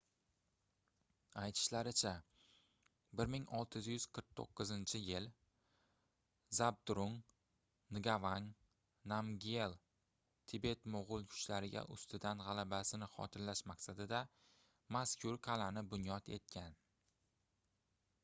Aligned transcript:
aytishlaricha 1.39 2.11
1649-yili 3.19 5.29
zabdrung 6.61 7.13
ngavang 7.99 8.49
namgyel 9.13 9.77
tibet-moʻgʻul 10.47 11.29
kuchlariga 11.35 11.85
ustidan 11.99 12.43
gʻalabasini 12.49 13.11
xotirlash 13.19 13.65
maqsadida 13.75 14.25
mazkur 14.99 15.41
qalʼani 15.51 15.87
bunyod 15.95 16.35
etgan 16.41 16.81